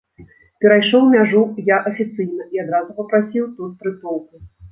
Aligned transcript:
Перайшоў 0.63 1.03
мяжу 1.15 1.43
я 1.67 1.77
афіцыйна 1.91 2.47
і 2.57 2.63
адразу 2.65 2.97
папрасіў 3.01 3.45
тут 3.59 3.79
прытулку. 3.85 4.43